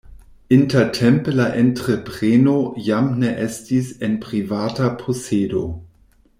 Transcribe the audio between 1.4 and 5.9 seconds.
la entrepreno jam ne estis en privata posedo.